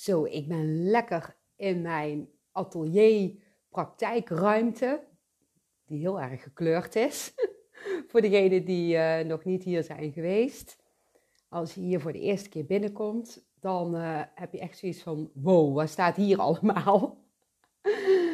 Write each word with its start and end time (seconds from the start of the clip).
Zo, 0.00 0.24
ik 0.24 0.48
ben 0.48 0.84
lekker 0.84 1.36
in 1.56 1.82
mijn 1.82 2.28
atelier 2.52 3.32
praktijkruimte, 3.68 5.00
die 5.86 5.98
heel 5.98 6.20
erg 6.20 6.42
gekleurd 6.42 6.96
is. 6.96 7.34
voor 8.08 8.20
degenen 8.20 8.64
die 8.64 8.94
uh, 8.94 9.18
nog 9.18 9.44
niet 9.44 9.62
hier 9.62 9.82
zijn 9.82 10.12
geweest. 10.12 10.78
Als 11.48 11.74
je 11.74 11.80
hier 11.80 12.00
voor 12.00 12.12
de 12.12 12.20
eerste 12.20 12.48
keer 12.48 12.66
binnenkomt, 12.66 13.46
dan 13.58 13.96
uh, 13.96 14.22
heb 14.34 14.52
je 14.52 14.58
echt 14.58 14.78
zoiets 14.78 15.02
van: 15.02 15.30
wow, 15.34 15.74
wat 15.74 15.88
staat 15.88 16.16
hier 16.16 16.38
allemaal? 16.46 17.24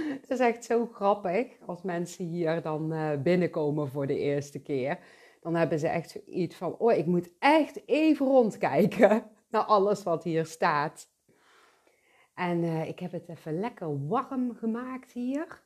Het 0.08 0.30
is 0.30 0.38
echt 0.38 0.64
zo 0.64 0.86
grappig 0.86 1.46
als 1.66 1.82
mensen 1.82 2.24
hier 2.24 2.62
dan 2.62 2.92
uh, 2.92 3.22
binnenkomen 3.22 3.88
voor 3.88 4.06
de 4.06 4.18
eerste 4.18 4.58
keer. 4.58 4.98
Dan 5.40 5.54
hebben 5.54 5.78
ze 5.78 5.88
echt 5.88 6.10
zoiets 6.10 6.56
van: 6.56 6.76
oh, 6.78 6.92
ik 6.92 7.06
moet 7.06 7.30
echt 7.38 7.88
even 7.88 8.26
rondkijken 8.26 9.30
naar 9.50 9.64
alles 9.64 10.02
wat 10.02 10.24
hier 10.24 10.46
staat. 10.46 11.14
En 12.36 12.62
uh, 12.62 12.88
ik 12.88 12.98
heb 12.98 13.12
het 13.12 13.28
even 13.28 13.60
lekker 13.60 14.06
warm 14.06 14.54
gemaakt 14.54 15.12
hier. 15.12 15.62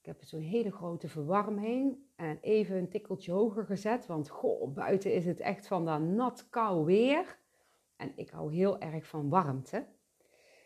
Ik 0.00 0.06
heb 0.06 0.22
zo'n 0.22 0.40
hele 0.40 0.72
grote 0.72 1.08
verwarming 1.08 1.98
en 2.16 2.38
even 2.40 2.76
een 2.76 2.88
tikkeltje 2.88 3.32
hoger 3.32 3.64
gezet, 3.64 4.06
want 4.06 4.28
goh, 4.28 4.74
buiten 4.74 5.14
is 5.14 5.26
het 5.26 5.40
echt 5.40 5.66
van 5.66 5.84
dat 5.84 6.00
nat 6.00 6.48
kou 6.50 6.84
weer. 6.84 7.38
En 7.96 8.12
ik 8.16 8.30
hou 8.30 8.54
heel 8.54 8.80
erg 8.80 9.06
van 9.06 9.28
warmte. 9.28 9.86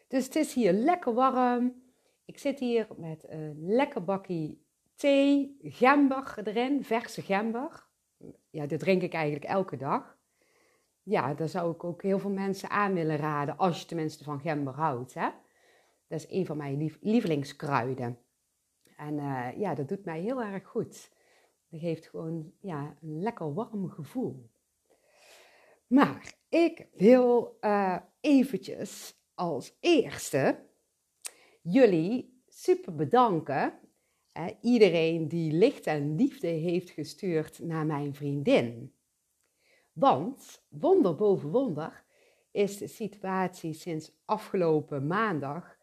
Dus 0.09 0.25
het 0.25 0.37
is 0.37 0.55
hier 0.55 0.73
lekker 0.73 1.15
warm. 1.15 1.83
Ik 2.25 2.39
zit 2.39 2.59
hier 2.59 2.87
met 2.97 3.29
een 3.29 3.67
lekker 3.67 4.05
bakje 4.05 4.57
thee, 4.95 5.59
gember 5.63 6.35
erin, 6.45 6.85
verse 6.85 7.23
gember. 7.23 7.87
Ja, 8.51 8.67
dat 8.67 8.79
drink 8.79 9.03
ik 9.03 9.13
eigenlijk 9.13 9.45
elke 9.45 9.77
dag. 9.77 10.19
Ja, 11.05 11.35
daar 11.35 11.49
zou 11.49 11.73
ik 11.73 11.85
ook 11.85 12.03
heel 12.03 12.19
veel 12.19 12.31
mensen 12.31 12.71
aan 12.71 12.95
willen 12.95 13.17
raden, 13.17 13.57
als 13.57 13.81
je 13.81 13.87
tenminste 13.87 14.25
van 14.25 14.41
gember 14.41 14.75
houdt. 14.75 15.15
Hè? 15.15 15.29
Dat 16.07 16.19
is 16.19 16.31
een 16.31 16.47
van 16.47 16.57
mijn 16.57 16.99
lievelingskruiden. 17.01 18.19
En 18.97 19.15
uh, 19.15 19.49
ja, 19.57 19.75
dat 19.75 19.89
doet 19.89 20.05
mij 20.05 20.21
heel 20.21 20.43
erg 20.43 20.67
goed. 20.67 21.11
Dat 21.69 21.81
geeft 21.81 22.07
gewoon 22.07 22.53
ja, 22.61 22.97
een 23.03 23.23
lekker 23.23 23.55
warm 23.55 23.89
gevoel. 23.89 24.51
Maar 25.87 26.35
ik 26.49 26.87
wil 26.93 27.59
uh, 27.61 27.97
eventjes 28.21 29.21
als 29.35 29.77
eerste 29.81 30.59
jullie 31.63 32.43
super 32.49 32.95
bedanken. 32.95 33.79
Uh, 34.39 34.47
iedereen 34.61 35.29
die 35.29 35.53
licht 35.53 35.87
en 35.87 36.17
liefde 36.17 36.47
heeft 36.47 36.91
gestuurd 36.91 37.59
naar 37.59 37.87
mijn 37.87 38.15
vriendin. 38.15 38.95
Want, 39.95 40.65
wonder 40.69 41.15
boven 41.15 41.51
wonder, 41.51 42.05
is 42.51 42.79
de 42.79 42.87
situatie 42.87 43.73
sinds 43.73 44.13
afgelopen 44.25 45.07
maandag 45.07 45.77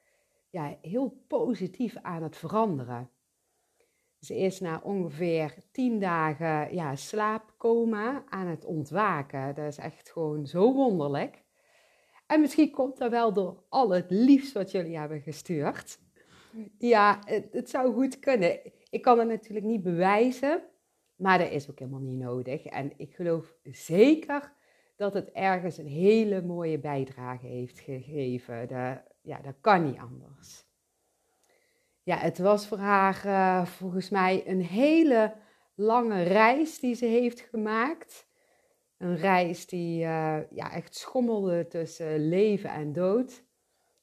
ja, 0.50 0.78
heel 0.82 1.24
positief 1.28 1.96
aan 2.02 2.24
het 2.24 2.38
veranderen. 2.38 3.10
Ze 4.20 4.38
is 4.38 4.60
na 4.60 4.82
ongeveer 4.84 5.56
tien 5.72 6.00
dagen 6.00 6.74
ja, 6.76 6.96
slaapcoma 6.96 8.24
aan 8.30 8.48
het 8.48 8.66
ontwaken. 8.66 9.56
Dat 9.56 9.66
is 9.66 9.78
echt 9.78 10.12
gewoon 10.12 10.48
zo 10.48 10.74
wonderlijk. 10.74 11.44
En 12.28 12.42
misschien 12.42 12.72
komt 12.72 12.98
dat 12.98 13.12
wel 13.12 13.34
door 13.34 13.64
al 13.70 13.90
het 13.90 14.06
liefst 14.10 14.54
wat 14.54 14.72
jullie 14.72 14.98
hebben 14.98 15.22
gestuurd. 15.22 16.00
Ja, 16.78 17.20
het, 17.26 17.48
het 17.52 17.70
zou 17.70 17.94
goed 17.94 18.20
kunnen. 18.20 18.60
Ik 18.90 19.02
kan 19.02 19.20
het 19.20 19.28
natuurlijk 19.28 19.66
niet 19.66 19.84
bewijzen, 19.84 20.64
maar 21.22 21.38
dat 21.38 21.52
is 21.52 21.70
ook 21.70 21.80
helemaal 21.80 22.00
niet 22.00 22.20
nodig. 22.20 22.66
En 22.66 22.94
ik 22.98 23.16
geloof 23.16 23.56
zeker 23.64 24.54
dat 24.96 25.14
het 25.14 25.32
ergens 25.32 25.78
een 25.78 25.88
hele 25.88 26.42
mooie 26.42 26.80
bijdrage 26.80 27.46
heeft 27.46 27.80
gegeven. 27.80 28.68
Dat, 28.68 29.02
ja, 29.22 29.42
dat 29.42 29.56
kan 29.62 29.86
niet 29.86 29.98
anders. 29.98 30.66
Ja, 32.04 32.18
het 32.18 32.38
was 32.38 32.68
voor 32.68 32.78
haar 32.78 33.26
uh, 33.26 33.66
volgens 33.66 34.10
mij 34.10 34.48
een 34.48 34.62
hele 34.62 35.34
lange 35.76 36.24
reis 36.24 36.80
die 36.80 36.96
ze 36.96 37.06
heeft 37.06 37.40
gemaakt. 37.40 38.28
Een 38.98 39.18
reis 39.18 39.68
die 39.68 40.04
uh, 40.04 40.40
ja, 40.52 40.72
echt 40.72 40.96
schommelde 40.96 41.68
tussen 41.68 42.30
leven 42.30 42.70
en 42.70 42.94
dood. 42.94 43.44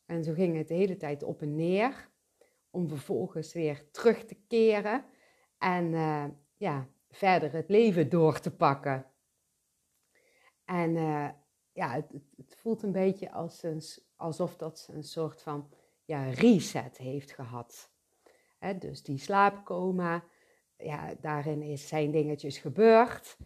En 0.06 0.24
zo 0.24 0.32
ging 0.32 0.56
het 0.56 0.68
de 0.68 0.74
hele 0.74 0.96
tijd 0.96 1.22
op 1.22 1.42
en 1.42 1.54
neer. 1.54 2.08
Om 2.70 2.88
vervolgens 2.88 3.52
weer 3.52 3.90
terug 3.90 4.24
te 4.24 4.36
keren. 4.48 5.04
En 5.58 5.92
uh, 5.92 6.24
ja, 6.56 6.88
verder 7.10 7.52
het 7.52 7.68
leven 7.68 8.08
door 8.08 8.40
te 8.40 8.50
pakken. 8.56 9.06
En 10.64 10.92
ja, 11.72 11.92
het, 11.92 12.12
het, 12.36 12.54
voelt 12.56 12.82
een 12.82 12.92
beetje 12.92 13.32
als 13.32 13.64
alsof 14.16 14.56
dat 14.56 14.78
ze 14.78 14.92
een 14.92 15.04
soort 15.04 15.42
van 15.42 15.70
ja, 16.04 16.30
reset 16.30 16.96
heeft 16.96 17.32
gehad. 17.32 17.90
dus 18.78 19.02
die 19.02 19.18
slaapcoma, 19.18 20.24
ja, 20.76 21.14
daarin 21.20 21.62
is, 21.62 21.88
zijn 21.88 22.10
dingetjes 22.10 22.58
gebeurd, 22.58 23.36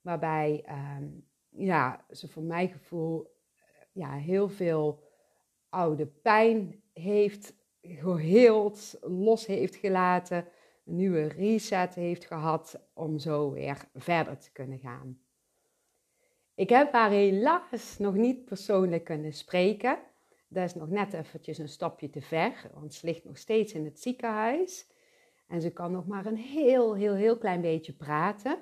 waarbij 0.00 0.62
ehm, 0.64 1.08
ja, 1.48 2.04
ze 2.10 2.28
voor 2.28 2.42
mijn 2.42 2.68
gevoel 2.68 3.34
ja, 3.92 4.12
heel 4.12 4.48
veel 4.48 5.02
oude 5.68 6.06
pijn 6.06 6.82
heeft 6.92 7.54
geheeld, 7.82 8.98
los 9.00 9.46
heeft 9.46 9.76
gelaten, 9.76 10.48
een 10.86 10.96
nieuwe 10.96 11.26
reset 11.26 11.94
heeft 11.94 12.24
gehad 12.24 12.80
om 12.92 13.18
zo 13.18 13.50
weer 13.50 13.88
verder 13.94 14.38
te 14.38 14.52
kunnen 14.52 14.78
gaan. 14.78 15.20
Ik 16.54 16.68
heb 16.68 16.92
haar 16.92 17.10
helaas 17.10 17.98
nog 17.98 18.14
niet 18.14 18.44
persoonlijk 18.44 19.04
kunnen 19.04 19.32
spreken. 19.32 19.98
Dat 20.48 20.64
is 20.64 20.74
nog 20.74 20.88
net 20.88 21.12
eventjes 21.12 21.58
een 21.58 21.68
stapje 21.68 22.10
te 22.10 22.20
ver, 22.20 22.70
want 22.74 22.94
ze 22.94 23.06
ligt 23.06 23.24
nog 23.24 23.38
steeds 23.38 23.72
in 23.72 23.84
het 23.84 24.00
ziekenhuis. 24.00 24.86
En 25.48 25.60
ze 25.60 25.72
kan 25.72 25.92
nog 25.92 26.06
maar 26.06 26.26
een 26.26 26.36
heel, 26.36 26.94
heel, 26.94 27.14
heel 27.14 27.38
klein 27.38 27.60
beetje 27.60 27.92
praten. 27.92 28.58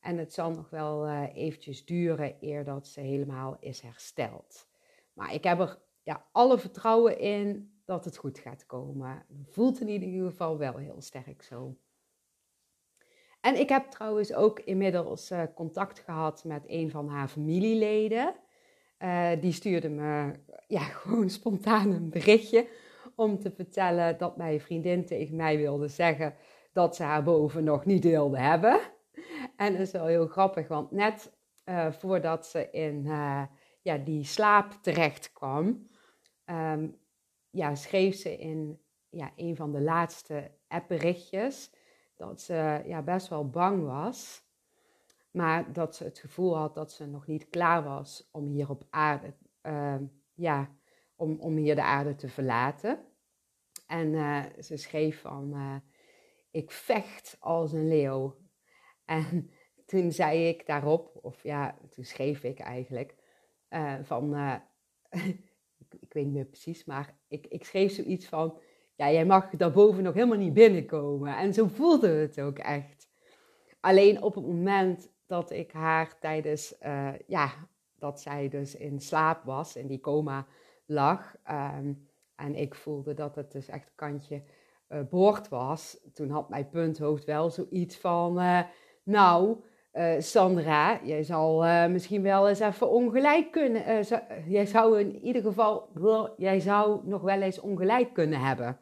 En 0.00 0.18
het 0.18 0.32
zal 0.32 0.50
nog 0.50 0.70
wel 0.70 1.06
uh, 1.06 1.36
eventjes 1.36 1.84
duren 1.84 2.36
eer 2.40 2.64
dat 2.64 2.86
ze 2.86 3.00
helemaal 3.00 3.56
is 3.60 3.80
hersteld. 3.80 4.68
Maar 5.12 5.34
ik 5.34 5.44
heb 5.44 5.60
er 5.60 5.78
ja, 6.02 6.26
alle 6.32 6.58
vertrouwen 6.58 7.18
in 7.18 7.71
dat 7.84 8.04
het 8.04 8.16
goed 8.16 8.38
gaat 8.38 8.66
komen. 8.66 9.26
Voelt 9.48 9.80
in 9.80 9.88
ieder 9.88 10.30
geval 10.30 10.58
wel 10.58 10.76
heel 10.76 11.00
sterk 11.00 11.42
zo. 11.42 11.76
En 13.40 13.58
ik 13.58 13.68
heb 13.68 13.90
trouwens 13.90 14.34
ook 14.34 14.60
inmiddels 14.60 15.30
uh, 15.30 15.42
contact 15.54 15.98
gehad 15.98 16.44
met 16.44 16.64
een 16.66 16.90
van 16.90 17.08
haar 17.08 17.28
familieleden. 17.28 18.34
Uh, 18.98 19.30
die 19.40 19.52
stuurde 19.52 19.88
me 19.88 20.32
ja, 20.66 20.80
gewoon 21.00 21.30
spontaan 21.30 21.90
een 21.90 22.10
berichtje 22.10 22.68
om 23.14 23.38
te 23.38 23.50
vertellen 23.50 24.18
dat 24.18 24.36
mijn 24.36 24.60
vriendin 24.60 25.06
tegen 25.06 25.36
mij 25.36 25.56
wilde 25.56 25.88
zeggen 25.88 26.34
dat 26.72 26.96
ze 26.96 27.02
haar 27.02 27.22
boven 27.22 27.64
nog 27.64 27.84
niet 27.84 28.04
wilde 28.04 28.38
hebben. 28.38 28.80
En 29.56 29.72
dat 29.72 29.80
is 29.80 29.90
wel 29.90 30.06
heel 30.06 30.26
grappig, 30.26 30.68
want 30.68 30.90
net 30.90 31.32
uh, 31.64 31.92
voordat 31.92 32.46
ze 32.46 32.70
in 32.70 33.04
ja, 33.82 33.98
die 34.04 34.24
slaap 34.24 34.72
terecht 34.82 35.32
kwam, 35.32 35.88
um, 36.46 36.96
ja, 37.52 37.74
schreef 37.74 38.16
ze 38.16 38.38
in 38.38 38.80
ja, 39.08 39.32
een 39.36 39.56
van 39.56 39.72
de 39.72 39.80
laatste 39.80 40.50
appberichtjes 40.68 41.70
dat 42.16 42.40
ze 42.40 42.82
ja, 42.86 43.02
best 43.02 43.28
wel 43.28 43.50
bang 43.50 43.84
was. 43.84 44.44
Maar 45.30 45.72
dat 45.72 45.96
ze 45.96 46.04
het 46.04 46.18
gevoel 46.18 46.56
had 46.56 46.74
dat 46.74 46.92
ze 46.92 47.06
nog 47.06 47.26
niet 47.26 47.48
klaar 47.48 47.84
was 47.84 48.28
om 48.32 48.46
hier 48.46 48.70
op 48.70 48.86
aarde, 48.90 49.34
uh, 49.62 49.96
ja, 50.34 50.76
om, 51.16 51.40
om 51.40 51.56
hier 51.56 51.74
de 51.74 51.82
aarde 51.82 52.14
te 52.14 52.28
verlaten. 52.28 53.04
En 53.86 54.12
uh, 54.12 54.44
ze 54.60 54.76
schreef 54.76 55.20
van, 55.20 55.52
uh, 55.54 55.76
ik 56.50 56.70
vecht 56.70 57.36
als 57.40 57.72
een 57.72 57.88
leeuw. 57.88 58.36
En 59.04 59.50
toen 59.86 60.12
zei 60.12 60.48
ik 60.48 60.66
daarop, 60.66 61.18
of 61.22 61.42
ja, 61.42 61.78
toen 61.90 62.04
schreef 62.04 62.42
ik 62.42 62.58
eigenlijk, 62.58 63.16
van, 64.02 64.34
ik, 66.12 66.18
weet 66.18 66.26
niet 66.26 66.34
meer 66.34 66.50
precies, 66.50 66.84
maar 66.84 67.14
ik, 67.28 67.46
ik 67.46 67.64
schreef 67.64 67.92
zoiets 67.92 68.26
van, 68.26 68.58
ja, 68.94 69.10
jij 69.10 69.26
mag 69.26 69.50
daarboven 69.50 70.02
nog 70.02 70.14
helemaal 70.14 70.38
niet 70.38 70.54
binnenkomen. 70.54 71.36
En 71.36 71.54
zo 71.54 71.66
voelde 71.66 72.08
het 72.08 72.40
ook 72.40 72.58
echt. 72.58 73.08
Alleen 73.80 74.22
op 74.22 74.34
het 74.34 74.46
moment 74.46 75.10
dat 75.26 75.50
ik 75.50 75.72
haar 75.72 76.18
tijdens, 76.18 76.74
uh, 76.82 77.12
ja, 77.26 77.68
dat 77.98 78.20
zij 78.20 78.48
dus 78.48 78.74
in 78.74 79.00
slaap 79.00 79.44
was, 79.44 79.76
in 79.76 79.86
die 79.86 80.00
coma 80.00 80.46
lag. 80.86 81.36
Um, 81.50 82.08
en 82.34 82.54
ik 82.54 82.74
voelde 82.74 83.14
dat 83.14 83.34
het 83.34 83.52
dus 83.52 83.68
echt 83.68 83.92
kantje 83.94 84.42
uh, 84.88 85.00
boord 85.10 85.48
was. 85.48 85.98
Toen 86.12 86.30
had 86.30 86.48
mijn 86.48 86.68
punthoofd 86.68 87.24
wel 87.24 87.50
zoiets 87.50 87.96
van, 87.96 88.38
uh, 88.40 88.60
nou, 89.02 89.56
uh, 89.92 90.14
Sandra, 90.18 91.00
jij 91.04 91.22
zal 91.22 91.64
uh, 91.64 91.86
misschien 91.86 92.22
wel 92.22 92.48
eens 92.48 92.60
even 92.60 92.90
ongelijk 92.90 93.50
kunnen. 93.50 94.04
Zo, 94.04 94.18
jij 94.46 94.66
zou 94.66 95.00
in 95.00 95.18
ieder 95.20 95.42
geval, 95.42 95.88
jij 96.36 96.60
zou 96.60 97.00
nog 97.04 97.22
wel 97.22 97.40
eens 97.40 97.60
ongelijk 97.60 98.12
kunnen 98.12 98.40
hebben. 98.40 98.78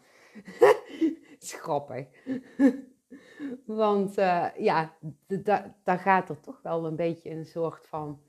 is 1.40 1.52
grappig. 1.52 2.06
Want 3.64 4.14
ja, 4.58 4.96
daar 5.84 5.98
gaat 5.98 6.28
er 6.28 6.40
toch 6.40 6.60
wel 6.62 6.86
een 6.86 6.96
beetje 6.96 7.30
een 7.30 7.46
soort 7.46 7.86
van 7.86 8.20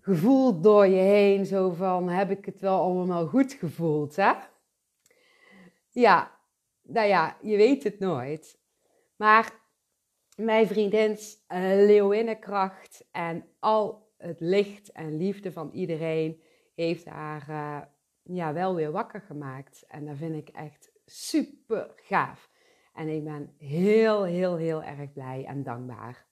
gevoel 0.00 0.60
door 0.60 0.86
je 0.86 1.02
heen. 1.02 1.46
Zo 1.46 1.70
van, 1.70 2.08
heb 2.08 2.30
ik 2.30 2.44
het 2.44 2.60
wel 2.60 2.80
allemaal 2.80 3.26
goed 3.26 3.52
gevoeld, 3.52 4.16
hè? 4.16 4.32
Ja, 5.90 6.38
nou 6.82 7.06
ja, 7.08 7.36
je 7.42 7.56
weet 7.56 7.82
het 7.84 7.98
nooit. 7.98 8.58
Maar 9.16 9.52
mijn 10.38 10.66
vriendins 10.66 11.44
uh, 11.48 11.58
leeuwinnenkracht 11.60 13.08
en 13.10 13.44
al 13.58 14.12
het 14.16 14.40
licht 14.40 14.92
en 14.92 15.16
liefde 15.16 15.52
van 15.52 15.70
iedereen 15.70 16.42
heeft 16.74 17.04
haar 17.04 17.46
uh, 17.48 17.82
ja, 18.22 18.52
wel 18.52 18.74
weer 18.74 18.90
wakker 18.90 19.20
gemaakt. 19.20 19.84
En 19.86 20.06
dat 20.06 20.16
vind 20.16 20.34
ik 20.34 20.48
echt 20.48 20.92
super 21.04 21.92
gaaf. 21.96 22.50
En 22.92 23.08
ik 23.08 23.24
ben 23.24 23.54
heel, 23.58 24.24
heel, 24.24 24.56
heel 24.56 24.82
erg 24.82 25.12
blij 25.12 25.44
en 25.44 25.62
dankbaar. 25.62 26.26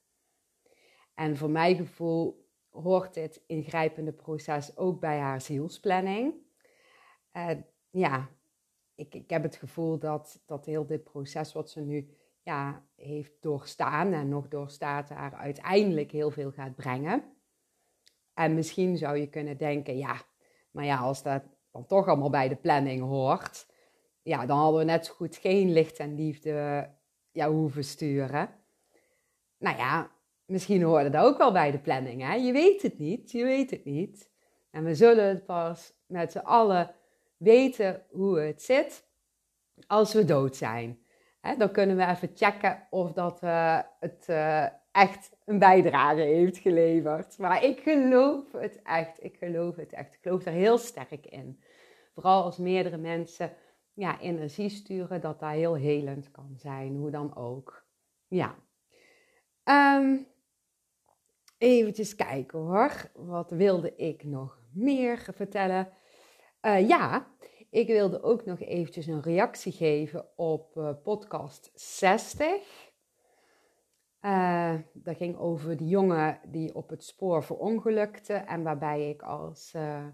En 1.13 1.37
voor 1.37 1.49
mijn 1.49 1.75
gevoel 1.75 2.49
hoort 2.69 3.13
dit 3.13 3.43
ingrijpende 3.47 4.13
proces 4.13 4.77
ook 4.77 4.99
bij 4.99 5.17
haar 5.17 5.41
zielsplanning. 5.41 6.33
Uh, 7.33 7.49
ja, 7.89 8.29
ik, 8.95 9.13
ik 9.15 9.29
heb 9.29 9.43
het 9.43 9.55
gevoel 9.55 9.97
dat, 9.97 10.43
dat 10.45 10.65
heel 10.65 10.85
dit 10.85 11.03
proces 11.03 11.53
wat 11.53 11.69
ze 11.69 11.81
nu 11.81 12.16
ja, 12.47 12.83
heeft 12.95 13.31
doorstaan 13.41 14.13
en 14.13 14.29
nog 14.29 14.47
doorstaat, 14.47 15.09
haar 15.09 15.33
uiteindelijk 15.33 16.11
heel 16.11 16.31
veel 16.31 16.51
gaat 16.51 16.75
brengen. 16.75 17.23
En 18.33 18.53
misschien 18.53 18.97
zou 18.97 19.17
je 19.17 19.27
kunnen 19.27 19.57
denken, 19.57 19.97
ja, 19.97 20.21
maar 20.71 20.85
ja, 20.85 20.97
als 20.97 21.23
dat 21.23 21.43
dan 21.71 21.85
toch 21.85 22.07
allemaal 22.07 22.29
bij 22.29 22.47
de 22.47 22.55
planning 22.55 23.01
hoort, 23.01 23.67
ja, 24.21 24.45
dan 24.45 24.57
hadden 24.57 24.79
we 24.79 24.85
net 24.85 25.05
zo 25.05 25.13
goed 25.13 25.35
geen 25.35 25.71
licht 25.71 25.97
en 25.97 26.15
liefde 26.15 26.89
ja, 27.31 27.49
hoeven 27.49 27.83
sturen. 27.83 28.49
Nou 29.57 29.77
ja, 29.77 30.11
misschien 30.45 30.81
hoorde 30.81 31.09
dat 31.09 31.25
ook 31.25 31.37
wel 31.37 31.51
bij 31.51 31.71
de 31.71 31.79
planning, 31.79 32.21
hè? 32.21 32.33
Je 32.33 32.51
weet 32.51 32.81
het 32.81 32.97
niet, 32.97 33.31
je 33.31 33.43
weet 33.43 33.71
het 33.71 33.85
niet. 33.85 34.31
En 34.71 34.83
we 34.83 34.95
zullen 34.95 35.25
het 35.27 35.45
pas 35.45 35.93
met 36.05 36.31
z'n 36.31 36.37
allen 36.37 36.95
weten 37.37 38.03
hoe 38.09 38.39
het 38.39 38.61
zit 38.61 39.07
als 39.87 40.13
we 40.13 40.25
dood 40.25 40.55
zijn. 40.55 41.05
Dan 41.55 41.71
kunnen 41.71 41.97
we 41.97 42.05
even 42.05 42.31
checken 42.33 42.87
of 42.89 43.11
dat 43.11 43.43
uh, 43.43 43.79
het 43.99 44.25
uh, 44.29 44.65
echt 44.91 45.37
een 45.45 45.59
bijdrage 45.59 46.21
heeft 46.21 46.57
geleverd. 46.57 47.37
Maar 47.37 47.63
ik 47.63 47.79
geloof 47.79 48.51
het 48.51 48.81
echt. 48.83 49.23
Ik 49.23 49.37
geloof 49.37 49.75
het 49.75 49.93
echt. 49.93 50.13
Ik 50.13 50.19
geloof 50.21 50.45
er 50.45 50.51
heel 50.51 50.77
sterk 50.77 51.25
in. 51.25 51.61
Vooral 52.13 52.43
als 52.43 52.57
meerdere 52.57 52.97
mensen 52.97 53.51
ja, 53.93 54.19
energie 54.19 54.69
sturen, 54.69 55.21
dat 55.21 55.39
dat 55.39 55.49
heel 55.49 55.75
helend 55.75 56.31
kan 56.31 56.53
zijn. 56.55 56.95
Hoe 56.95 57.09
dan 57.09 57.35
ook. 57.35 57.85
Ja. 58.27 58.55
Um, 59.63 60.27
eventjes 61.57 62.15
kijken 62.15 62.59
hoor. 62.59 63.11
Wat 63.13 63.51
wilde 63.51 63.95
ik 63.95 64.23
nog 64.23 64.59
meer 64.73 65.27
vertellen? 65.33 65.89
Uh, 66.61 66.87
ja, 66.87 67.27
ik 67.69 67.87
wilde 67.87 68.23
ook 68.23 68.45
nog 68.45 68.59
eventjes 68.59 69.07
een 69.07 69.21
reactie 69.21 69.71
geven 69.71 70.25
op 70.35 70.75
uh, 70.75 70.89
podcast 71.03 71.71
60. 71.73 72.47
Uh, 74.21 74.73
dat 74.93 75.17
ging 75.17 75.37
over 75.37 75.77
de 75.77 75.87
jongen 75.87 76.39
die 76.45 76.75
op 76.75 76.89
het 76.89 77.03
spoor 77.03 77.43
verongelukte 77.43 78.33
en 78.33 78.63
waarbij 78.63 79.09
ik 79.09 79.21
als 79.21 79.73
uh, 79.75 80.05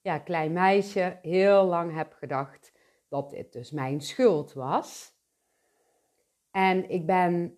ja, 0.00 0.18
klein 0.18 0.52
meisje 0.52 1.18
heel 1.22 1.64
lang 1.64 1.94
heb 1.94 2.12
gedacht 2.12 2.72
dat 3.08 3.30
dit 3.30 3.52
dus 3.52 3.70
mijn 3.70 4.00
schuld 4.00 4.52
was. 4.52 5.18
En 6.50 6.90
ik 6.90 7.06
ben 7.06 7.54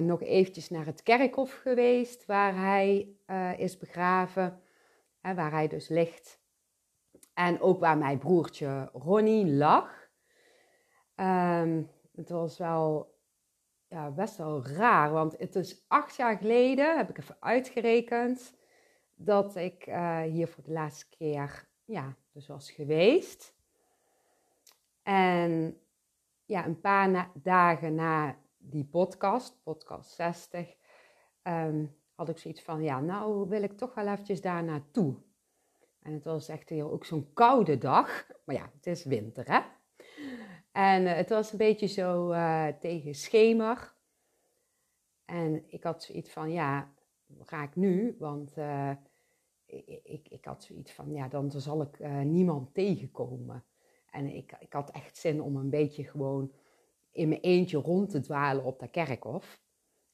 nog 0.00 0.22
eventjes 0.22 0.70
naar 0.70 0.86
het 0.86 1.02
kerkhof 1.02 1.52
geweest 1.52 2.26
waar 2.26 2.56
hij 2.56 3.16
is 3.56 3.78
begraven, 3.78 4.62
hè, 5.20 5.34
waar 5.34 5.50
hij 5.50 5.68
dus 5.68 5.88
ligt. 5.88 6.41
En 7.34 7.60
ook 7.60 7.80
waar 7.80 7.98
mijn 7.98 8.18
broertje 8.18 8.90
Ronnie 8.92 9.46
lag. 9.46 10.10
Um, 11.16 11.90
het 12.14 12.28
was 12.30 12.58
wel 12.58 13.14
ja, 13.88 14.10
best 14.10 14.36
wel 14.36 14.66
raar, 14.66 15.10
want 15.10 15.38
het 15.38 15.54
is 15.54 15.84
acht 15.88 16.16
jaar 16.16 16.36
geleden, 16.36 16.96
heb 16.96 17.08
ik 17.08 17.18
even 17.18 17.36
uitgerekend, 17.40 18.54
dat 19.14 19.56
ik 19.56 19.86
uh, 19.86 20.20
hier 20.20 20.48
voor 20.48 20.64
de 20.64 20.72
laatste 20.72 21.08
keer 21.08 21.68
ja, 21.84 22.16
dus 22.32 22.46
was 22.46 22.70
geweest. 22.70 23.54
En 25.02 25.80
ja, 26.44 26.66
een 26.66 26.80
paar 26.80 27.30
dagen 27.34 27.94
na 27.94 28.36
die 28.58 28.84
podcast, 28.84 29.62
podcast 29.62 30.10
60, 30.10 30.68
um, 30.68 30.74
ehm, 31.42 31.86
had 32.14 32.28
ik 32.28 32.38
zoiets 32.38 32.62
van, 32.62 32.82
ja, 32.82 33.00
nou 33.00 33.48
wil 33.48 33.62
ik 33.62 33.76
toch 33.76 33.94
wel 33.94 34.06
eventjes 34.06 34.40
daar 34.40 34.64
naartoe. 34.64 35.16
En 36.02 36.12
het 36.12 36.24
was 36.24 36.48
echt 36.48 36.68
heel, 36.68 36.90
ook 36.90 37.04
zo'n 37.04 37.32
koude 37.32 37.78
dag. 37.78 38.26
Maar 38.44 38.56
ja, 38.56 38.70
het 38.74 38.86
is 38.86 39.04
winter, 39.04 39.44
hè? 39.52 39.60
En 40.72 41.02
uh, 41.02 41.14
het 41.14 41.28
was 41.28 41.52
een 41.52 41.58
beetje 41.58 41.86
zo 41.86 42.32
uh, 42.32 42.66
tegen 42.66 43.14
schemer. 43.14 43.94
En 45.24 45.64
ik 45.66 45.82
had 45.82 46.02
zoiets 46.02 46.30
van, 46.30 46.52
ja, 46.52 46.92
ga 47.40 47.62
ik 47.62 47.76
nu? 47.76 48.16
Want 48.18 48.56
ik, 49.66 50.00
ik, 50.02 50.28
ik, 50.28 50.44
had 50.44 50.64
zoiets 50.64 50.92
van, 50.92 51.12
ja, 51.12 51.28
dan 51.28 51.50
zal 51.50 51.82
ik 51.82 51.98
niemand 52.24 52.74
tegenkomen. 52.74 53.64
En 54.10 54.34
ik, 54.34 54.56
ik 54.58 54.72
had 54.72 54.90
echt 54.90 55.16
zin 55.16 55.42
om 55.42 55.56
een 55.56 55.70
beetje 55.70 56.04
gewoon 56.04 56.52
in 57.10 57.28
mijn 57.28 57.40
eentje 57.40 57.78
rond 57.78 58.10
te 58.10 58.20
dwalen 58.20 58.64
op 58.64 58.78
dat 58.80 58.90
kerkhof. 58.90 59.60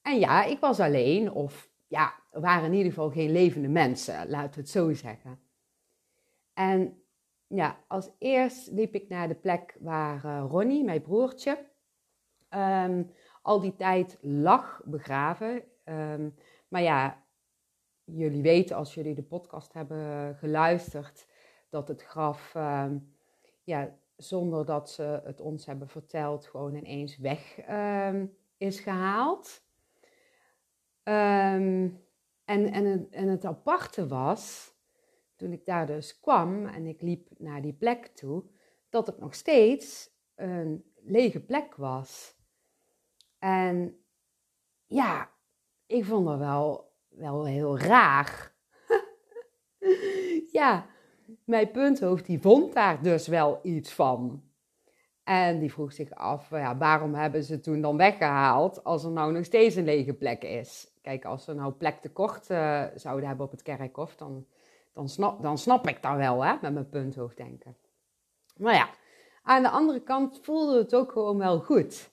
En 0.01 0.19
ja, 0.19 0.43
ik 0.43 0.59
was 0.59 0.79
alleen, 0.79 1.31
of 1.31 1.69
ja, 1.87 2.13
er 2.31 2.41
waren 2.41 2.65
in 2.65 2.73
ieder 2.73 2.91
geval 2.91 3.09
geen 3.09 3.31
levende 3.31 3.67
mensen, 3.67 4.29
laten 4.29 4.53
we 4.53 4.59
het 4.59 4.69
zo 4.69 4.93
zeggen. 4.93 5.39
En 6.59 7.03
ja, 7.47 7.83
als 7.87 8.09
eerst 8.17 8.71
liep 8.71 8.93
ik 8.93 9.09
naar 9.09 9.27
de 9.27 9.35
plek 9.35 9.77
waar 9.79 10.25
uh, 10.25 10.45
Ronnie, 10.49 10.83
mijn 10.83 11.01
broertje, 11.01 11.65
um, 12.49 13.11
al 13.41 13.59
die 13.59 13.75
tijd 13.75 14.17
lag 14.21 14.81
begraven. 14.85 15.63
Um, 15.85 16.35
maar 16.67 16.81
ja, 16.81 17.23
jullie 18.03 18.41
weten 18.41 18.75
als 18.75 18.93
jullie 18.93 19.15
de 19.15 19.23
podcast 19.23 19.73
hebben 19.73 20.35
geluisterd, 20.35 21.27
dat 21.69 21.87
het 21.87 22.03
graf, 22.03 22.53
um, 22.55 23.15
ja, 23.63 23.97
zonder 24.15 24.65
dat 24.65 24.89
ze 24.89 25.21
het 25.23 25.41
ons 25.41 25.65
hebben 25.65 25.87
verteld, 25.87 26.47
gewoon 26.47 26.75
ineens 26.75 27.17
weg 27.17 27.57
is 28.57 28.79
gehaald. 28.79 29.63
en, 31.03 32.01
en, 32.45 33.07
en 33.11 33.27
het 33.27 33.45
aparte 33.45 34.07
was 34.07 34.77
toen 35.39 35.51
ik 35.51 35.65
daar 35.65 35.87
dus 35.87 36.19
kwam 36.19 36.65
en 36.65 36.85
ik 36.85 37.01
liep 37.01 37.27
naar 37.37 37.61
die 37.61 37.73
plek 37.73 38.07
toe, 38.07 38.43
dat 38.89 39.07
het 39.07 39.19
nog 39.19 39.35
steeds 39.35 40.09
een 40.35 40.83
lege 40.95 41.39
plek 41.39 41.75
was. 41.75 42.35
En 43.39 43.97
ja, 44.85 45.31
ik 45.85 46.05
vond 46.05 46.25
dat 46.25 46.37
wel, 46.37 46.93
wel 47.09 47.45
heel 47.45 47.79
raar. 47.79 48.53
ja, 50.59 50.85
mijn 51.45 51.71
punthoofd 51.71 52.25
die 52.25 52.41
vond 52.41 52.73
daar 52.73 53.01
dus 53.01 53.27
wel 53.27 53.59
iets 53.63 53.93
van. 53.93 54.43
En 55.23 55.59
die 55.59 55.71
vroeg 55.71 55.93
zich 55.93 56.11
af, 56.11 56.49
ja, 56.49 56.77
waarom 56.77 57.13
hebben 57.13 57.43
ze 57.43 57.59
toen 57.59 57.81
dan 57.81 57.97
weggehaald 57.97 58.83
als 58.83 59.03
er 59.03 59.11
nou 59.11 59.31
nog 59.31 59.45
steeds 59.45 59.75
een 59.75 59.83
lege 59.83 60.13
plek 60.13 60.43
is? 60.43 60.91
Kijk, 61.01 61.25
als 61.25 61.43
ze 61.43 61.53
nou 61.53 61.73
plek 61.73 62.01
tekort 62.01 62.49
uh, 62.49 62.83
zouden 62.95 63.27
hebben 63.27 63.45
op 63.45 63.51
het 63.51 63.61
kerkhof, 63.61 64.15
dan 64.15 64.45
dan 64.93 65.09
snap, 65.09 65.41
dan 65.41 65.57
snap 65.57 65.87
ik 65.87 66.01
dat 66.01 66.15
wel, 66.15 66.43
hè, 66.43 66.53
met 66.61 66.73
mijn 66.73 66.89
punthoofddenken. 66.89 67.77
Maar 68.57 68.73
ja, 68.73 68.89
aan 69.43 69.61
de 69.61 69.69
andere 69.69 70.01
kant 70.01 70.39
voelde 70.41 70.77
het 70.77 70.95
ook 70.95 71.11
gewoon 71.11 71.37
wel 71.37 71.59
goed. 71.59 72.11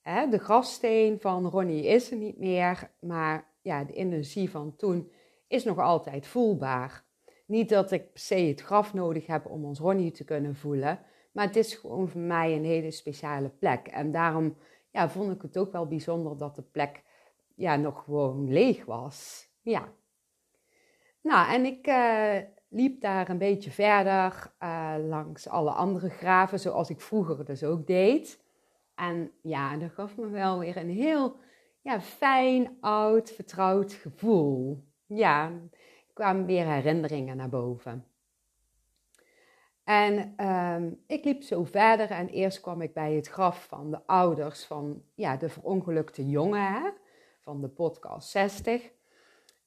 Hè, 0.00 0.28
de 0.28 0.38
grafsteen 0.38 1.20
van 1.20 1.46
Ronnie 1.46 1.86
is 1.86 2.10
er 2.10 2.16
niet 2.16 2.38
meer, 2.38 2.90
maar 3.00 3.48
ja, 3.62 3.84
de 3.84 3.92
energie 3.92 4.50
van 4.50 4.76
toen 4.76 5.12
is 5.48 5.64
nog 5.64 5.78
altijd 5.78 6.26
voelbaar. 6.26 7.04
Niet 7.46 7.68
dat 7.68 7.90
ik 7.90 8.12
per 8.12 8.20
se 8.20 8.34
het 8.34 8.60
graf 8.60 8.94
nodig 8.94 9.26
heb 9.26 9.46
om 9.46 9.64
ons 9.64 9.78
Ronnie 9.78 10.10
te 10.10 10.24
kunnen 10.24 10.56
voelen, 10.56 11.00
maar 11.32 11.46
het 11.46 11.56
is 11.56 11.74
gewoon 11.74 12.08
voor 12.08 12.20
mij 12.20 12.56
een 12.56 12.64
hele 12.64 12.90
speciale 12.90 13.48
plek. 13.48 13.86
En 13.86 14.12
daarom 14.12 14.56
ja, 14.90 15.08
vond 15.08 15.32
ik 15.32 15.42
het 15.42 15.58
ook 15.58 15.72
wel 15.72 15.86
bijzonder 15.86 16.38
dat 16.38 16.56
de 16.56 16.62
plek 16.62 17.02
ja, 17.54 17.76
nog 17.76 18.04
gewoon 18.04 18.52
leeg 18.52 18.84
was. 18.84 19.48
Ja, 19.62 19.92
nou, 21.22 21.52
en 21.52 21.64
ik 21.64 21.86
uh, 21.86 22.36
liep 22.68 23.00
daar 23.00 23.28
een 23.28 23.38
beetje 23.38 23.70
verder 23.70 24.52
uh, 24.62 24.94
langs 25.08 25.48
alle 25.48 25.70
andere 25.70 26.08
graven, 26.08 26.60
zoals 26.60 26.90
ik 26.90 27.00
vroeger 27.00 27.44
dus 27.44 27.64
ook 27.64 27.86
deed. 27.86 28.40
En 28.94 29.30
ja, 29.42 29.76
dat 29.76 29.90
gaf 29.90 30.16
me 30.16 30.28
wel 30.28 30.58
weer 30.58 30.76
een 30.76 30.90
heel 30.90 31.36
ja, 31.82 32.00
fijn, 32.00 32.76
oud, 32.80 33.30
vertrouwd 33.30 33.92
gevoel. 33.92 34.84
Ja, 35.06 35.44
er 35.46 36.12
kwamen 36.12 36.46
weer 36.46 36.66
herinneringen 36.66 37.36
naar 37.36 37.48
boven. 37.48 38.04
En 39.84 40.44
um, 40.46 41.02
ik 41.06 41.24
liep 41.24 41.42
zo 41.42 41.64
verder 41.64 42.10
en 42.10 42.28
eerst 42.28 42.60
kwam 42.60 42.80
ik 42.80 42.92
bij 42.92 43.14
het 43.14 43.28
graf 43.28 43.64
van 43.64 43.90
de 43.90 44.06
ouders 44.06 44.64
van 44.64 45.02
ja, 45.14 45.36
de 45.36 45.48
verongelukte 45.48 46.28
jongen 46.28 46.72
hè, 46.72 46.90
van 47.40 47.60
de 47.60 47.68
podcast 47.68 48.28
60. 48.28 48.90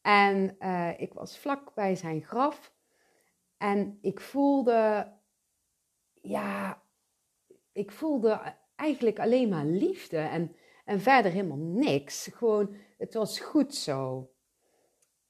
En 0.04 0.56
uh, 0.60 1.00
ik 1.00 1.14
was 1.14 1.38
vlak 1.38 1.74
bij 1.74 1.96
zijn 1.96 2.24
graf. 2.24 2.74
En 3.58 3.98
ik 4.02 4.20
voelde, 4.20 5.12
ja, 6.22 6.84
ik 7.72 7.92
voelde 7.92 8.56
eigenlijk 8.76 9.20
alleen 9.20 9.50
maar 9.50 9.66
liefde 9.66 10.18
en, 10.18 10.56
en 10.86 11.02
verder 11.02 11.32
helemaal 11.32 11.58
niks. 11.58 12.30
Gewoon, 12.34 12.76
het 12.98 13.14
was 13.14 13.40
goed 13.40 13.76
zo. 13.76 14.32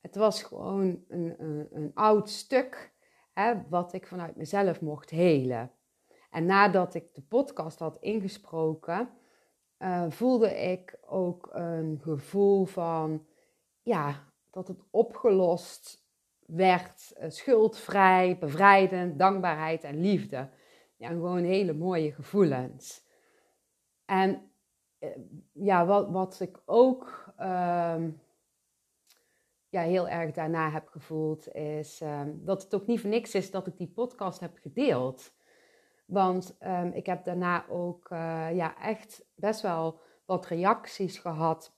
Het 0.02 0.16
was 0.16 0.44
gewoon 0.44 1.04
een, 1.08 1.36
een, 1.72 1.92
oud 1.94 2.30
stuk 2.30 2.94
hè, 3.34 3.54
wat 3.70 3.94
ik 3.94 4.08
vanuit 4.08 4.36
mezelf 4.36 4.82
mocht 4.82 5.10
helen. 5.10 5.72
En 6.30 6.46
nadat 6.46 6.94
ik 6.94 7.14
de 7.14 7.22
podcast 7.22 7.80
had 7.80 7.98
ingesproken, 8.00 9.10
uh, 9.80 10.06
voelde 10.10 10.56
ik 10.56 10.98
ook 11.06 11.50
een 11.52 12.00
gevoel 12.02 12.66
van, 12.66 13.26
ja, 13.82 14.33
dat 14.54 14.68
het 14.68 14.84
opgelost 14.90 16.06
werd, 16.46 17.14
uh, 17.20 17.30
schuldvrij, 17.30 18.38
bevrijdend, 18.40 19.20
dankbaarheid 19.20 19.84
en 19.84 20.02
liefde. 20.02 20.50
Ja, 20.96 21.08
gewoon 21.08 21.44
hele 21.44 21.74
mooie 21.74 22.12
gevoelens. 22.12 23.06
En 24.06 24.52
uh, 25.00 25.10
ja, 25.52 25.86
wat, 25.86 26.10
wat 26.10 26.40
ik 26.40 26.62
ook 26.66 27.34
ehm, 27.38 28.10
ja, 29.70 29.82
heel 29.82 30.08
erg 30.08 30.32
daarna 30.32 30.70
heb 30.72 30.88
gevoeld, 30.88 31.54
is 31.54 32.02
ehm, 32.02 32.32
dat 32.36 32.64
het 32.64 32.76
ook 32.76 32.88
niet 32.88 33.02
voor 33.02 33.10
niks 33.10 33.36
is 33.36 33.52
dat 33.52 33.68
ik 33.68 33.78
die 33.78 33.92
podcast 33.92 34.40
heb 34.40 34.58
gedeeld. 34.62 35.34
Want 36.06 36.58
um, 36.62 36.92
ik 36.92 37.06
heb 37.06 37.24
daarna 37.24 37.68
ook 37.70 38.10
uh, 38.10 38.56
ja, 38.56 38.78
echt 38.82 39.26
best 39.36 39.62
wel 39.62 40.00
wat 40.26 40.46
reacties 40.46 41.18
gehad. 41.18 41.76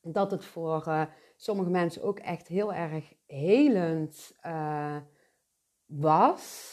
Dat 0.00 0.30
het 0.30 0.44
voor 0.44 1.08
sommige 1.36 1.70
mensen 1.70 2.02
ook 2.02 2.18
echt 2.18 2.48
heel 2.48 2.72
erg 2.72 3.14
helend 3.26 4.36
uh, 4.46 4.96
was. 5.86 6.72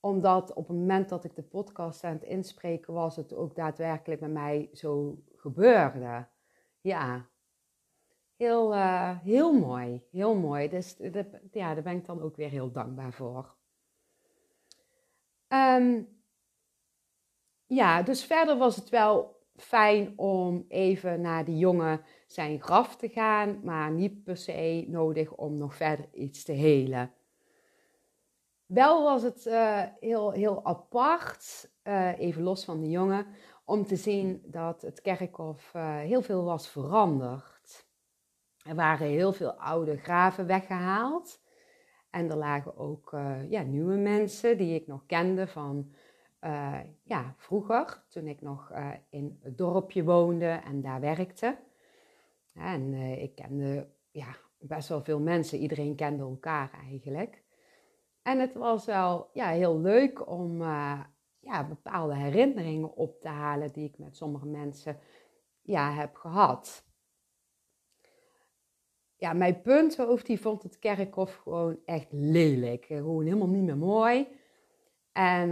Omdat 0.00 0.52
op 0.52 0.68
het 0.68 0.76
moment 0.76 1.08
dat 1.08 1.24
ik 1.24 1.34
de 1.34 1.42
podcast 1.42 2.04
aan 2.04 2.12
het 2.12 2.22
inspreken 2.22 2.92
was, 2.92 3.16
het 3.16 3.34
ook 3.34 3.54
daadwerkelijk 3.54 4.20
bij 4.20 4.28
mij 4.28 4.70
zo 4.72 5.22
gebeurde. 5.36 6.28
Ja, 6.80 7.28
heel, 8.36 8.74
heel 9.22 9.52
mooi. 9.52 10.06
Heel 10.10 10.34
mooi. 10.34 10.68
Dus 10.68 10.96
ja, 11.50 11.74
daar 11.74 11.82
ben 11.82 11.96
ik 11.96 12.06
dan 12.06 12.22
ook 12.22 12.36
weer 12.36 12.50
heel 12.50 12.72
dankbaar 12.72 13.12
voor. 13.12 13.54
Um, 15.48 16.20
ja, 17.66 18.02
dus 18.02 18.24
verder 18.24 18.56
was 18.56 18.76
het 18.76 18.88
wel 18.88 19.41
fijn 19.56 20.12
om 20.16 20.64
even 20.68 21.20
naar 21.20 21.44
die 21.44 21.58
jongen 21.58 22.00
zijn 22.26 22.62
graf 22.62 22.96
te 22.96 23.08
gaan, 23.08 23.60
maar 23.62 23.90
niet 23.90 24.24
per 24.24 24.36
se 24.36 24.84
nodig 24.88 25.32
om 25.32 25.56
nog 25.56 25.74
verder 25.74 26.08
iets 26.12 26.44
te 26.44 26.52
helen. 26.52 27.12
Wel 28.66 29.02
was 29.02 29.22
het 29.22 29.46
uh, 29.46 29.82
heel, 30.00 30.30
heel 30.30 30.64
apart, 30.64 31.70
uh, 31.84 32.18
even 32.18 32.42
los 32.42 32.64
van 32.64 32.80
de 32.80 32.90
jongen, 32.90 33.26
om 33.64 33.86
te 33.86 33.96
zien 33.96 34.42
dat 34.46 34.82
het 34.82 35.00
kerkhof 35.00 35.72
uh, 35.76 35.96
heel 35.96 36.22
veel 36.22 36.44
was 36.44 36.68
veranderd. 36.68 37.86
Er 38.66 38.74
waren 38.74 39.06
heel 39.06 39.32
veel 39.32 39.52
oude 39.52 39.96
graven 39.96 40.46
weggehaald. 40.46 41.40
En 42.10 42.30
er 42.30 42.36
lagen 42.36 42.76
ook 42.76 43.16
ja, 43.48 43.62
nieuwe 43.62 43.94
mensen 43.94 44.58
die 44.58 44.74
ik 44.74 44.86
nog 44.86 45.06
kende 45.06 45.46
van 45.46 45.92
uh, 46.44 46.80
ja, 47.02 47.34
vroeger, 47.36 48.04
toen 48.08 48.26
ik 48.26 48.40
nog 48.40 48.70
uh, 48.72 48.90
in 49.08 49.38
het 49.42 49.58
dorpje 49.58 50.04
woonde 50.04 50.60
en 50.64 50.80
daar 50.80 51.00
werkte. 51.00 51.58
En 52.54 52.92
uh, 52.92 53.22
ik 53.22 53.34
kende 53.34 53.88
ja, 54.10 54.36
best 54.58 54.88
wel 54.88 55.02
veel 55.02 55.20
mensen, 55.20 55.58
iedereen 55.58 55.94
kende 55.94 56.22
elkaar 56.22 56.70
eigenlijk. 56.72 57.42
En 58.22 58.40
het 58.40 58.54
was 58.54 58.84
wel 58.84 59.30
ja, 59.32 59.48
heel 59.48 59.80
leuk 59.80 60.28
om 60.28 60.62
ja, 61.38 61.68
bepaalde 61.68 62.14
herinneringen 62.14 62.96
op 62.96 63.20
te 63.20 63.28
halen 63.28 63.72
die 63.72 63.88
ik 63.88 63.98
met 63.98 64.16
sommige 64.16 64.46
mensen 64.46 64.98
ja, 65.62 65.92
heb 65.92 66.14
gehad. 66.14 66.84
Ja, 69.16 69.32
mijn 69.32 69.60
punthoofd 69.60 70.26
die 70.26 70.40
vond 70.40 70.62
het 70.62 70.78
kerkhof 70.78 71.34
gewoon 71.34 71.78
echt 71.84 72.12
lelijk. 72.12 72.84
Gewoon 72.84 73.24
helemaal 73.24 73.48
niet 73.48 73.62
meer 73.62 73.76
mooi. 73.76 74.28
En 75.12 75.50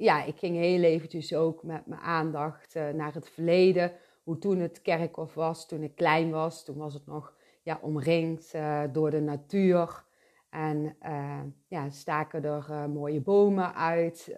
ja, 0.00 0.24
ik 0.24 0.38
ging 0.38 0.56
heel 0.56 0.82
eventjes 0.82 1.34
ook 1.34 1.62
met 1.62 1.86
mijn 1.86 2.00
aandacht 2.00 2.76
uh, 2.76 2.88
naar 2.88 3.14
het 3.14 3.28
verleden. 3.28 3.92
Hoe 4.22 4.38
toen 4.38 4.58
het 4.58 4.82
kerkhof 4.82 5.34
was, 5.34 5.68
toen 5.68 5.82
ik 5.82 5.94
klein 5.94 6.30
was. 6.30 6.64
Toen 6.64 6.76
was 6.76 6.94
het 6.94 7.06
nog 7.06 7.34
ja, 7.62 7.78
omringd 7.82 8.54
uh, 8.54 8.82
door 8.92 9.10
de 9.10 9.20
natuur. 9.20 10.04
En 10.50 10.96
uh, 11.02 11.40
ja, 11.68 11.90
staken 11.90 12.44
er 12.44 12.90
mooie 12.90 13.20
bomen 13.20 13.74
uit. 13.74 14.34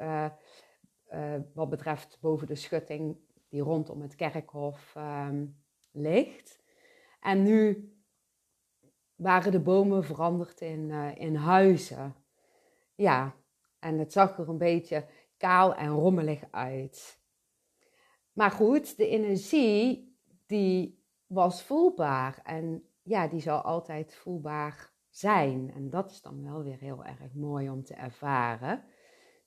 wat 1.55 1.69
betreft 1.69 2.19
boven 2.21 2.47
de 2.47 2.55
schutting 2.55 3.17
die 3.49 3.63
rondom 3.63 4.03
het 4.03 4.15
kerkhof 4.15 4.95
um, 4.97 5.63
ligt. 5.93 6.63
En 7.21 7.43
nu 7.43 7.93
waren 9.15 9.53
de 9.53 9.61
bomen 9.61 10.05
veranderd 10.05 10.61
in, 10.61 10.91
in 11.17 11.35
huizen. 11.35 12.15
Ja, 12.95 13.35
en 13.79 13.99
het 13.99 14.13
zag 14.13 14.39
er 14.39 14.49
een 14.49 14.59
beetje 14.59 15.05
kaal 15.43 15.75
en 15.75 15.89
rommelig 15.89 16.45
uit. 16.51 17.21
Maar 18.33 18.51
goed, 18.51 18.97
de 18.97 19.09
energie 19.09 20.17
die 20.47 21.05
was 21.27 21.63
voelbaar 21.63 22.41
en 22.43 22.89
ja, 23.03 23.29
die 23.29 23.41
zal 23.41 23.61
altijd 23.61 24.15
voelbaar 24.15 24.93
zijn. 25.11 25.73
En 25.75 25.91
dat 25.91 26.11
is 26.11 26.23
dan 26.23 26.43
wel 26.43 26.63
weer 26.63 26.79
heel 26.79 27.05
erg 27.05 27.35
mooi 27.35 27.71
om 27.71 27.85
te 27.85 27.95
ervaren. 27.95 28.85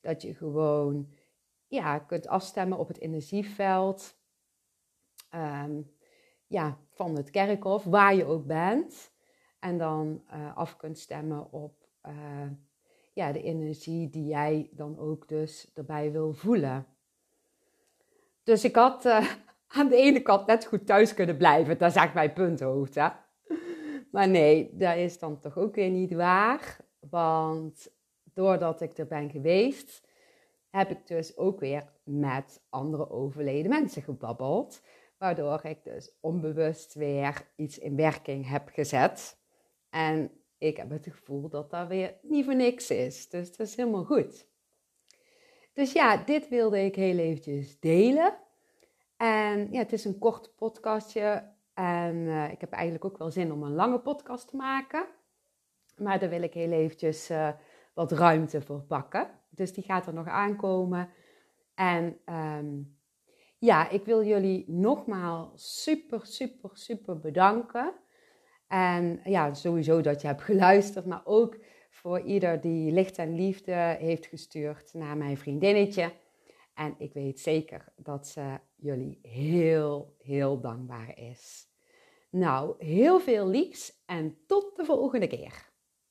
Dat 0.00 0.22
je 0.22 0.34
gewoon 0.34 1.14
ja, 1.66 1.98
kunt 1.98 2.28
afstemmen 2.28 2.78
op 2.78 2.88
het 2.88 3.00
energieveld 3.00 4.18
um, 5.34 5.94
ja, 6.46 6.78
van 6.90 7.16
het 7.16 7.30
kerkhof, 7.30 7.84
waar 7.84 8.14
je 8.14 8.24
ook 8.24 8.46
bent. 8.46 9.12
En 9.58 9.78
dan 9.78 10.22
uh, 10.34 10.56
af 10.56 10.76
kunt 10.76 10.98
stemmen 10.98 11.52
op 11.52 11.88
uh, 12.02 12.50
ja, 13.16 13.32
de 13.32 13.42
energie 13.42 14.10
die 14.10 14.26
jij 14.26 14.68
dan 14.70 14.98
ook 14.98 15.28
dus 15.28 15.70
erbij 15.74 16.12
wil 16.12 16.32
voelen. 16.32 16.86
Dus 18.42 18.64
ik 18.64 18.74
had 18.74 19.04
uh, 19.04 19.32
aan 19.76 19.88
de 19.88 19.96
ene 19.96 20.20
kant 20.20 20.46
net 20.46 20.66
goed 20.66 20.86
thuis 20.86 21.14
kunnen 21.14 21.36
blijven. 21.36 21.78
Dat 21.78 21.90
is 21.90 21.96
eigenlijk 21.96 22.36
mijn 22.36 22.48
punthoofd, 22.48 22.94
hè. 22.94 23.08
Maar 24.10 24.28
nee, 24.28 24.70
dat 24.76 24.96
is 24.96 25.18
dan 25.18 25.40
toch 25.40 25.58
ook 25.58 25.74
weer 25.74 25.90
niet 25.90 26.12
waar. 26.12 26.76
Want 27.10 27.88
doordat 28.34 28.80
ik 28.80 28.98
er 28.98 29.06
ben 29.06 29.30
geweest, 29.30 30.08
heb 30.70 30.90
ik 30.90 31.06
dus 31.06 31.36
ook 31.36 31.60
weer 31.60 31.92
met 32.02 32.62
andere 32.68 33.10
overleden 33.10 33.70
mensen 33.70 34.02
gebabbeld. 34.02 34.82
Waardoor 35.18 35.60
ik 35.64 35.84
dus 35.84 36.16
onbewust 36.20 36.94
weer 36.94 37.46
iets 37.54 37.78
in 37.78 37.96
werking 37.96 38.48
heb 38.48 38.68
gezet. 38.72 39.38
En 39.90 40.30
ik 40.58 40.76
heb 40.76 40.90
het 40.90 41.06
gevoel 41.10 41.48
dat 41.48 41.70
dat 41.70 41.88
weer 41.88 42.14
niet 42.22 42.44
voor 42.44 42.54
niks 42.54 42.90
is. 42.90 43.28
Dus 43.28 43.56
dat 43.56 43.66
is 43.66 43.76
helemaal 43.76 44.04
goed. 44.04 44.48
Dus 45.72 45.92
ja, 45.92 46.16
dit 46.16 46.48
wilde 46.48 46.84
ik 46.84 46.94
heel 46.94 47.18
eventjes 47.18 47.80
delen. 47.80 48.38
En 49.16 49.72
ja, 49.72 49.78
het 49.78 49.92
is 49.92 50.04
een 50.04 50.18
kort 50.18 50.54
podcastje. 50.56 51.54
En 51.74 52.16
uh, 52.16 52.50
ik 52.50 52.60
heb 52.60 52.72
eigenlijk 52.72 53.04
ook 53.04 53.18
wel 53.18 53.30
zin 53.30 53.52
om 53.52 53.62
een 53.62 53.74
lange 53.74 53.98
podcast 54.00 54.48
te 54.48 54.56
maken. 54.56 55.06
Maar 55.96 56.18
daar 56.18 56.28
wil 56.30 56.42
ik 56.42 56.54
heel 56.54 56.70
eventjes 56.70 57.30
uh, 57.30 57.48
wat 57.94 58.12
ruimte 58.12 58.62
voor 58.62 58.80
pakken. 58.80 59.30
Dus 59.48 59.72
die 59.72 59.84
gaat 59.84 60.06
er 60.06 60.14
nog 60.14 60.26
aankomen. 60.26 61.10
En 61.74 62.18
um, 62.26 62.98
ja, 63.58 63.88
ik 63.88 64.04
wil 64.04 64.24
jullie 64.24 64.64
nogmaals 64.68 65.82
super, 65.82 66.26
super, 66.26 66.70
super 66.72 67.20
bedanken 67.20 67.94
en 68.76 69.20
ja, 69.24 69.54
sowieso 69.54 70.00
dat 70.00 70.20
je 70.20 70.26
hebt 70.26 70.42
geluisterd, 70.50 71.06
maar 71.06 71.22
ook 71.24 71.56
voor 71.90 72.20
ieder 72.20 72.60
die 72.60 72.92
licht 72.92 73.18
en 73.18 73.34
liefde 73.34 73.96
heeft 73.98 74.26
gestuurd 74.26 74.94
naar 74.94 75.16
mijn 75.16 75.36
vriendinnetje. 75.36 76.12
En 76.74 76.94
ik 76.98 77.12
weet 77.12 77.40
zeker 77.40 77.92
dat 77.96 78.26
ze 78.26 78.58
jullie 78.74 79.18
heel, 79.22 80.14
heel 80.18 80.60
dankbaar 80.60 81.18
is. 81.18 81.68
Nou, 82.30 82.74
heel 82.84 83.20
veel 83.20 83.48
liefs 83.48 84.02
en 84.06 84.38
tot 84.46 84.76
de 84.76 84.84
volgende 84.84 85.26
keer. 85.26 85.65